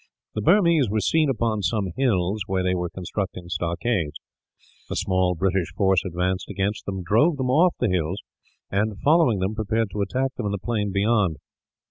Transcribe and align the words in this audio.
The 0.33 0.41
Burmese 0.41 0.89
were 0.89 0.99
seen 0.99 1.29
upon 1.29 1.61
some 1.61 1.91
hills, 1.95 2.39
where 2.47 2.63
they 2.63 2.73
were 2.73 2.89
constructing 2.89 3.49
stockades. 3.49 4.15
The 4.89 4.95
small 4.95 5.35
British 5.35 5.71
force 5.77 6.01
advanced 6.03 6.49
against 6.49 6.87
them, 6.87 7.03
drove 7.03 7.37
them 7.37 7.51
off 7.51 7.75
the 7.79 7.87
hills 7.87 8.17
and, 8.71 8.99
following 9.03 9.37
them, 9.37 9.53
prepared 9.53 9.91
to 9.91 10.01
attack 10.01 10.33
them 10.33 10.47
in 10.47 10.51
the 10.53 10.57
plain 10.57 10.91
beyond. 10.91 11.37